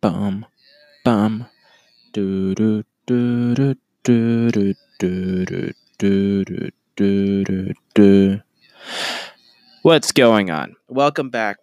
bum 0.00 0.46
bum 1.04 1.46
do 2.12 2.54
do 2.54 2.82
do 3.06 3.54
do 3.54 3.74
do 4.02 4.50
do 4.50 4.74
do 4.98 5.74
do 5.98 6.44
do 6.44 6.70
do 6.96 7.44
do 7.44 7.74
do 7.94 8.40
What's 9.82 10.12
going 10.12 10.50
on? 10.50 10.76
Welcome 10.88 11.28
back. 11.28 11.58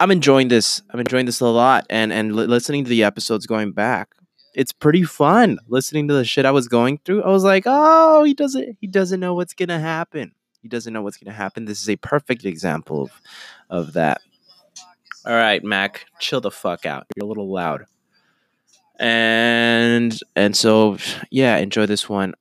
I'm 0.00 0.10
enjoying 0.10 0.48
this. 0.48 0.80
I'm 0.90 1.00
enjoying 1.00 1.26
this 1.26 1.40
a 1.40 1.46
lot, 1.46 1.86
and 1.90 2.12
and 2.12 2.34
li- 2.34 2.46
listening 2.46 2.84
to 2.84 2.90
the 2.90 3.04
episodes 3.04 3.46
going 3.46 3.72
back. 3.72 4.14
It's 4.54 4.72
pretty 4.72 5.02
fun 5.02 5.58
listening 5.68 6.08
to 6.08 6.14
the 6.14 6.24
shit 6.24 6.46
I 6.46 6.50
was 6.52 6.68
going 6.68 6.98
through. 7.04 7.22
I 7.22 7.28
was 7.28 7.44
like, 7.44 7.64
oh, 7.66 8.24
he 8.24 8.32
doesn't 8.32 8.78
he 8.80 8.86
doesn't 8.86 9.20
know 9.20 9.34
what's 9.34 9.52
gonna 9.52 9.80
happen. 9.80 10.32
He 10.62 10.68
doesn't 10.68 10.94
know 10.94 11.02
what's 11.02 11.18
gonna 11.18 11.36
happen. 11.36 11.66
This 11.66 11.82
is 11.82 11.90
a 11.90 11.96
perfect 11.96 12.46
example 12.46 13.02
of 13.02 13.10
of 13.68 13.92
that. 13.92 14.22
All 15.26 15.34
right, 15.34 15.64
Mac, 15.64 16.06
chill 16.20 16.40
the 16.40 16.52
fuck 16.52 16.86
out. 16.86 17.08
You're 17.16 17.24
a 17.24 17.28
little 17.28 17.52
loud. 17.52 17.86
And 19.00 20.16
and 20.36 20.56
so 20.56 20.98
yeah, 21.30 21.56
enjoy 21.56 21.86
this 21.86 22.08
one. 22.08 22.34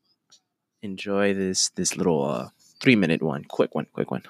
Enjoy 0.83 1.33
this 1.33 1.69
this 1.69 1.97
little 1.97 2.23
uh 2.23 2.49
three 2.79 2.95
minute 2.95 3.23
one. 3.23 3.43
Quick 3.45 3.73
one, 3.73 3.87
quick 3.91 4.11
one. 4.11 4.21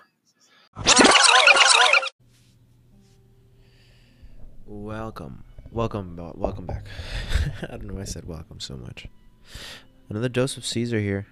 Welcome. 4.66 5.44
Welcome 5.74 6.16
welcome 6.36 6.66
back. 6.66 6.86
I 7.64 7.72
don't 7.72 7.88
know 7.88 7.96
why 7.96 8.02
I 8.02 8.06
said 8.06 8.24
welcome 8.24 8.62
so 8.62 8.78
much. 8.78 9.08
Another 10.10 10.30
dose 10.30 10.56
of 10.56 10.66
Caesar 10.66 11.02
here. 11.02 11.28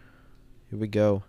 Here 0.69 0.77
we 0.77 0.89
go. 0.89 1.23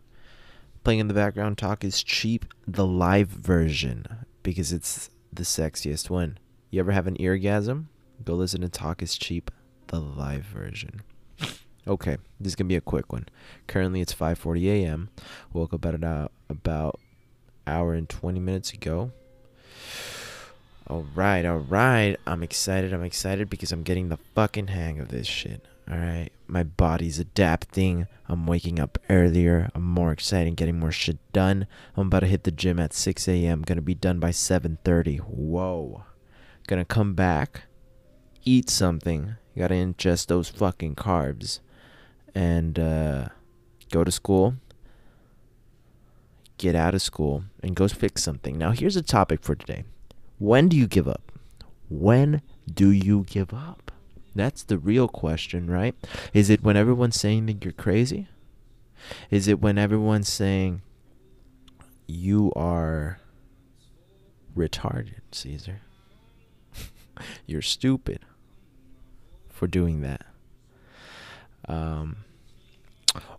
Playing 0.83 0.99
in 0.99 1.09
the 1.09 1.15
background 1.15 1.57
talk 1.57 1.85
is 1.85 2.03
cheap, 2.03 2.47
the 2.67 2.85
live 2.85 3.29
version, 3.29 4.27
because 4.43 4.73
it's 4.73 5.09
the 5.37 5.43
sexiest 5.43 6.11
one. 6.11 6.39
You 6.71 6.81
ever 6.81 6.93
have 6.93 7.07
an 7.07 7.17
eargasm? 7.17 7.87
Go 8.25 8.35
listen 8.35 8.61
to 8.61 8.69
Talk 8.69 9.03
is 9.03 9.17
Cheap, 9.17 9.51
the 9.89 10.01
live 10.01 10.45
version. 10.45 11.03
Okay, 11.87 12.17
this 12.41 12.53
is 12.53 12.57
gonna 12.57 12.69
be 12.69 12.77
a 12.77 12.81
quick 12.81 13.13
one. 13.13 13.27
Currently, 13.67 14.01
it's 14.01 14.15
5:40 14.15 14.69
a.m. 14.69 15.11
Woke 15.53 15.75
up 15.75 15.85
about 15.85 16.33
about 16.49 17.01
hour 17.67 17.95
and 17.95 18.09
20 18.09 18.41
minutes 18.41 18.73
ago. 18.73 19.13
All 20.87 21.07
right, 21.15 21.45
all 21.45 21.59
right. 21.59 22.17
I'm 22.27 22.43
excited. 22.43 22.93
I'm 22.93 23.05
excited 23.05 23.49
because 23.51 23.73
I'm 23.73 23.83
getting 23.83 24.09
the 24.09 24.19
fucking 24.35 24.69
hang 24.69 24.99
of 24.99 25.09
this 25.09 25.27
shit. 25.27 25.67
All 25.91 25.99
right, 25.99 26.31
my 26.47 26.63
body's 26.63 27.19
adapting. 27.19 28.07
I'm 28.27 28.47
waking 28.47 28.81
up 28.81 28.99
earlier. 29.11 29.71
I'm 29.75 29.83
more 29.83 30.13
excited, 30.13 30.57
getting 30.57 30.81
more 30.81 30.93
shit 30.93 31.19
done. 31.33 31.67
I'm 31.95 32.07
about 32.07 32.21
to 32.21 32.27
hit 32.27 32.45
the 32.45 32.51
gym 32.51 32.81
at 32.81 32.95
6 32.95 33.29
a.m. 33.29 33.63
Gonna 33.63 33.83
be 33.83 33.95
done 33.95 34.19
by 34.19 34.31
7:30. 34.31 35.19
Whoa. 35.19 36.05
Gonna 36.67 36.87
come 36.87 37.13
back, 37.13 37.65
eat 38.45 38.71
something. 38.71 39.37
Gotta 39.59 39.75
ingest 39.75 40.27
those 40.27 40.49
fucking 40.49 40.95
carbs, 40.95 41.61
and 42.35 42.79
uh, 42.79 43.29
go 43.91 44.05
to 44.05 44.11
school. 44.11 44.55
Get 46.57 46.75
out 46.75 46.95
of 46.95 47.03
school 47.03 47.45
and 47.63 47.77
go 47.77 47.89
fix 47.89 48.23
something. 48.23 48.57
Now, 48.57 48.71
here's 48.71 48.97
a 48.97 49.03
topic 49.03 49.43
for 49.43 49.55
today. 49.55 49.85
When 50.39 50.69
do 50.69 50.77
you 50.77 50.87
give 50.87 51.07
up? 51.09 51.33
When 51.91 52.41
do 52.73 52.91
you 52.91 53.25
give 53.25 53.53
up? 53.53 53.84
That's 54.35 54.65
the 54.65 54.79
real 54.79 55.09
question, 55.09 55.71
right? 55.71 55.95
Is 56.33 56.51
it 56.51 56.63
when 56.63 56.77
everyone's 56.77 57.19
saying 57.19 57.47
that 57.47 57.65
you're 57.65 57.73
crazy? 57.73 58.29
Is 59.31 59.49
it 59.49 59.61
when 59.61 59.79
everyone's 59.79 60.29
saying 60.29 60.83
you 62.07 62.53
are 62.57 63.21
retarded, 64.57 65.21
Caesar? 65.33 65.81
you're 67.47 67.63
stupid 67.63 68.21
for 69.51 69.67
doing 69.67 70.01
that. 70.01 70.23
Um, 71.69 72.25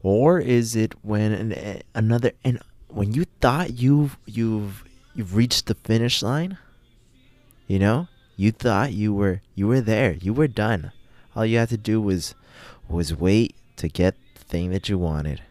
or 0.01 0.39
is 0.39 0.75
it 0.75 0.93
when 1.03 1.31
an, 1.31 1.81
another 1.93 2.31
and 2.43 2.59
when 2.87 3.13
you 3.13 3.25
thought 3.41 3.73
you've 3.73 4.17
you've 4.25 4.83
you've 5.13 5.35
reached 5.35 5.65
the 5.67 5.75
finish 5.75 6.23
line? 6.23 6.57
You 7.67 7.79
know, 7.79 8.07
you 8.35 8.51
thought 8.51 8.91
you 8.91 9.13
were 9.13 9.41
you 9.53 9.67
were 9.67 9.81
there, 9.81 10.13
you 10.13 10.33
were 10.33 10.47
done. 10.47 10.91
All 11.35 11.45
you 11.45 11.57
had 11.57 11.69
to 11.69 11.77
do 11.77 12.01
was 12.01 12.35
was 12.89 13.15
wait 13.15 13.55
to 13.77 13.87
get 13.87 14.15
the 14.35 14.43
thing 14.43 14.71
that 14.71 14.89
you 14.89 14.97
wanted. 14.97 15.41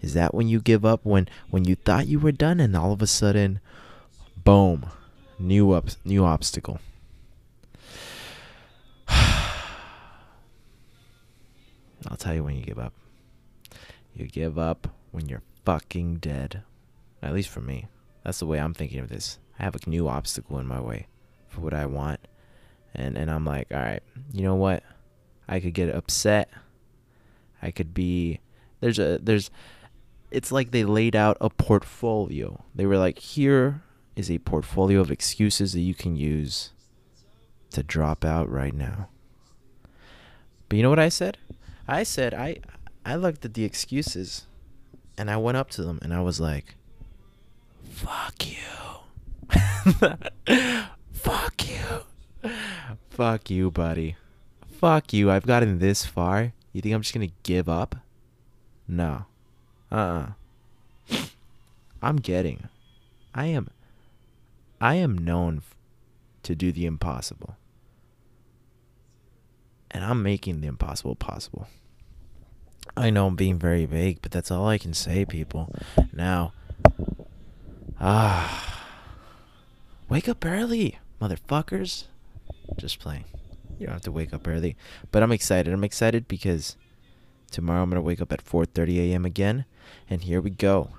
Is 0.00 0.14
that 0.14 0.34
when 0.34 0.48
you 0.48 0.60
give 0.60 0.84
up 0.84 1.00
when 1.04 1.28
when 1.50 1.64
you 1.64 1.74
thought 1.74 2.06
you 2.06 2.18
were 2.18 2.32
done 2.32 2.60
and 2.60 2.76
all 2.76 2.92
of 2.92 3.02
a 3.02 3.06
sudden 3.06 3.60
boom, 4.44 4.86
new 5.38 5.72
up 5.72 5.88
new 6.04 6.24
obstacle. 6.24 6.80
I'll 9.08 9.16
tell 12.18 12.34
you 12.34 12.44
when 12.44 12.56
you 12.56 12.62
give 12.62 12.78
up. 12.78 12.94
You 14.14 14.26
give 14.26 14.58
up 14.58 14.88
when 15.12 15.28
you're 15.28 15.42
fucking 15.66 16.16
dead. 16.16 16.62
At 17.22 17.34
least 17.34 17.50
for 17.50 17.60
me. 17.60 17.86
That's 18.24 18.38
the 18.38 18.46
way 18.46 18.58
I'm 18.58 18.74
thinking 18.74 19.00
of 19.00 19.08
this. 19.08 19.38
I 19.58 19.64
have 19.64 19.74
a 19.74 19.90
new 19.90 20.08
obstacle 20.08 20.58
in 20.58 20.66
my 20.66 20.80
way 20.80 21.06
for 21.48 21.60
what 21.60 21.74
I 21.74 21.86
want. 21.86 22.20
And 22.94 23.16
and 23.16 23.30
I'm 23.30 23.44
like, 23.44 23.68
all 23.72 23.78
right, 23.78 24.02
you 24.32 24.42
know 24.42 24.54
what? 24.54 24.82
I 25.48 25.60
could 25.60 25.74
get 25.74 25.94
upset. 25.94 26.50
I 27.62 27.70
could 27.70 27.94
be 27.94 28.40
there's 28.80 28.98
a 28.98 29.18
there's 29.22 29.50
it's 30.30 30.50
like 30.50 30.70
they 30.70 30.84
laid 30.84 31.14
out 31.14 31.36
a 31.40 31.50
portfolio. 31.50 32.64
They 32.74 32.86
were 32.86 32.98
like, 32.98 33.18
here 33.18 33.82
is 34.16 34.30
a 34.30 34.38
portfolio 34.38 35.00
of 35.00 35.10
excuses 35.10 35.72
that 35.74 35.80
you 35.80 35.94
can 35.94 36.16
use 36.16 36.72
to 37.70 37.82
drop 37.82 38.24
out 38.24 38.50
right 38.50 38.74
now. 38.74 39.08
But 40.68 40.76
you 40.76 40.82
know 40.82 40.90
what 40.90 40.98
I 40.98 41.08
said? 41.08 41.38
I 41.86 42.02
said 42.02 42.34
I 42.34 42.60
I 43.04 43.14
looked 43.16 43.44
at 43.44 43.54
the 43.54 43.64
excuses 43.64 44.46
and 45.16 45.30
I 45.30 45.36
went 45.36 45.56
up 45.56 45.70
to 45.70 45.82
them 45.82 45.98
and 46.02 46.12
I 46.12 46.20
was 46.20 46.40
like, 46.40 46.74
fuck 47.88 48.34
you. 48.46 48.56
fuck 51.26 51.68
you. 51.68 52.50
Fuck 53.10 53.50
you, 53.50 53.70
buddy. 53.70 54.16
Fuck 54.70 55.12
you. 55.12 55.30
I've 55.30 55.46
gotten 55.46 55.78
this 55.78 56.04
far. 56.06 56.52
You 56.72 56.80
think 56.80 56.94
I'm 56.94 57.02
just 57.02 57.14
to 57.14 57.32
give 57.42 57.68
up? 57.68 57.96
No. 58.86 59.26
Uh-uh. 59.90 60.28
I'm 62.02 62.16
getting. 62.16 62.68
I 63.34 63.46
am 63.46 63.68
I 64.80 64.94
am 64.96 65.16
known 65.16 65.62
to 66.42 66.54
do 66.54 66.70
the 66.70 66.86
impossible. 66.86 67.56
And 69.90 70.04
I'm 70.04 70.22
making 70.22 70.60
the 70.60 70.68
impossible 70.68 71.16
possible. 71.16 71.66
I 72.96 73.10
know 73.10 73.26
I'm 73.26 73.36
being 73.36 73.58
very 73.58 73.86
vague, 73.86 74.18
but 74.22 74.30
that's 74.30 74.50
all 74.50 74.68
I 74.68 74.78
can 74.78 74.92
say, 74.94 75.24
people. 75.24 75.74
Now, 76.12 76.52
ah, 77.98 78.84
wake 80.08 80.28
up 80.28 80.44
early, 80.44 80.98
motherfuckers. 81.20 82.04
Just 82.76 82.98
playing. 82.98 83.24
You 83.78 83.86
don't 83.86 83.94
have 83.94 84.02
to 84.02 84.12
wake 84.12 84.32
up 84.32 84.48
early, 84.48 84.76
but 85.10 85.22
I'm 85.22 85.32
excited. 85.32 85.72
I'm 85.72 85.84
excited 85.84 86.26
because 86.28 86.76
tomorrow 87.50 87.82
I'm 87.82 87.90
gonna 87.90 88.00
wake 88.00 88.20
up 88.20 88.32
at 88.32 88.44
4:30 88.44 88.98
a.m. 89.10 89.24
again, 89.24 89.64
and 90.08 90.22
here 90.22 90.40
we 90.40 90.50
go. 90.50 90.90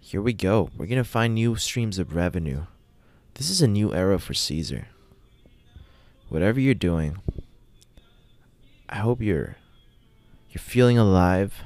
Here 0.00 0.22
we 0.22 0.32
go. 0.32 0.70
We're 0.76 0.86
gonna 0.86 1.04
find 1.04 1.34
new 1.34 1.56
streams 1.56 1.98
of 1.98 2.14
revenue. 2.14 2.66
This 3.34 3.50
is 3.50 3.60
a 3.60 3.68
new 3.68 3.94
era 3.94 4.18
for 4.18 4.34
Caesar. 4.34 4.88
Whatever 6.28 6.60
you're 6.60 6.74
doing, 6.74 7.18
I 8.88 8.96
hope 8.98 9.20
you're 9.20 9.56
you're 10.50 10.62
feeling 10.62 10.98
alive. 10.98 11.62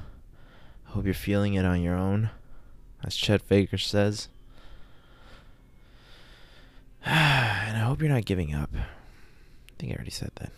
I 0.87 0.91
hope 0.91 1.05
you're 1.05 1.15
feeling 1.15 1.55
it 1.55 1.65
on 1.65 1.83
your 1.83 1.95
own, 1.95 2.31
as 3.05 3.15
Chet 3.15 3.43
Faker 3.43 3.79
says. 3.79 4.29
and 7.07 7.77
I 7.77 7.81
hope 7.81 8.01
you're 8.01 8.11
not 8.11 8.25
giving 8.25 8.55
up. 8.55 8.71
I 8.75 8.85
think 9.79 9.93
I 9.93 9.97
already 9.97 10.11
said 10.11 10.31
that. 10.37 10.53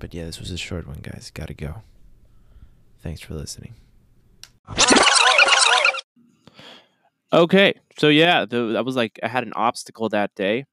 But 0.00 0.14
yeah, 0.14 0.24
this 0.24 0.40
was 0.40 0.50
a 0.50 0.56
short 0.56 0.86
one, 0.86 1.00
guys. 1.02 1.30
Gotta 1.32 1.54
go. 1.54 1.82
Thanks 3.02 3.20
for 3.20 3.34
listening. 3.34 3.74
Okay, 7.34 7.74
so 7.98 8.08
yeah, 8.08 8.44
the, 8.44 8.80
was 8.86 8.94
like, 8.94 9.18
I 9.20 9.26
had 9.26 9.42
an 9.42 9.52
obstacle 9.54 10.08
that 10.10 10.34
day. 10.36 10.66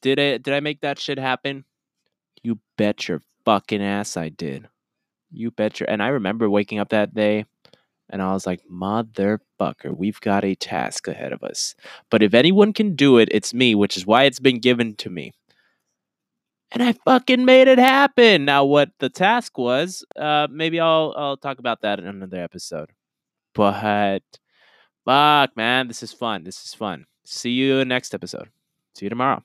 Did 0.00 0.18
I 0.18 0.38
did 0.38 0.54
I 0.54 0.60
make 0.60 0.80
that 0.80 0.98
shit 0.98 1.18
happen? 1.18 1.66
You 2.42 2.58
bet 2.78 3.06
your 3.06 3.20
fucking 3.44 3.82
ass 3.82 4.16
I 4.16 4.30
did. 4.30 4.66
You 5.30 5.50
bet 5.50 5.78
your. 5.78 5.90
And 5.90 6.02
I 6.02 6.08
remember 6.08 6.48
waking 6.48 6.78
up 6.78 6.88
that 6.88 7.14
day, 7.14 7.44
and 8.10 8.20
I 8.20 8.32
was 8.32 8.46
like, 8.46 8.60
motherfucker, 8.70 9.96
we've 9.96 10.20
got 10.20 10.44
a 10.44 10.54
task 10.54 11.08
ahead 11.08 11.32
of 11.32 11.42
us. 11.42 11.74
But 12.10 12.22
if 12.22 12.34
anyone 12.34 12.72
can 12.72 12.94
do 12.94 13.18
it, 13.18 13.28
it's 13.32 13.54
me, 13.54 13.74
which 13.74 13.96
is 13.96 14.06
why 14.06 14.24
it's 14.24 14.40
been 14.40 14.58
given 14.58 14.94
to 14.96 15.10
me. 15.10 15.32
And 16.72 16.82
I 16.82 16.92
fucking 16.92 17.44
made 17.44 17.66
it 17.68 17.78
happen. 17.78 18.44
Now, 18.44 18.64
what 18.64 18.90
the 18.98 19.08
task 19.08 19.58
was, 19.58 20.04
uh, 20.16 20.46
maybe 20.50 20.78
I'll 20.78 21.14
I'll 21.16 21.36
talk 21.36 21.58
about 21.58 21.80
that 21.82 21.98
in 21.98 22.06
another 22.06 22.42
episode. 22.42 22.90
But 23.54 24.22
fuck, 25.04 25.56
man, 25.56 25.88
this 25.88 26.02
is 26.02 26.12
fun. 26.12 26.44
This 26.44 26.64
is 26.64 26.74
fun. 26.74 27.06
See 27.24 27.50
you 27.50 27.84
next 27.84 28.14
episode. 28.14 28.50
See 28.94 29.06
you 29.06 29.10
tomorrow. 29.10 29.42